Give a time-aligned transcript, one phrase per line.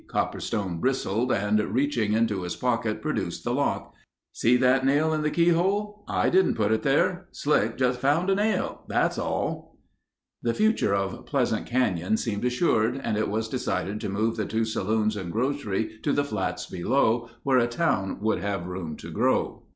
[0.07, 3.93] Copperstain bristled, and reaching into his pocket, produced the lock.
[4.33, 6.03] "See that nail in the keyhole?
[6.07, 7.27] I didn't put it there.
[7.31, 9.77] Slick just found a nail—that's all."
[10.41, 14.65] The future of Pleasant Canyon seemed assured and it was decided to move the two
[14.65, 19.65] saloons and grocery to the flats below, where a town would have room to grow.